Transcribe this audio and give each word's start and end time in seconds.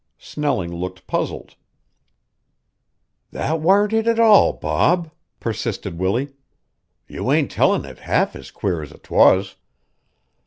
Snelling 0.17 0.73
looked 0.75 1.05
puzzled. 1.05 1.53
"That 3.29 3.59
warn't 3.61 3.93
it 3.93 4.07
at 4.07 4.19
all, 4.19 4.51
Bob," 4.51 5.11
persisted 5.39 5.99
Willie. 5.99 6.29
"You 7.07 7.31
ain't 7.31 7.51
tellin' 7.51 7.85
it 7.85 7.99
half 7.99 8.35
as 8.35 8.49
queer 8.49 8.81
as 8.81 8.91
'twas." 9.03 9.57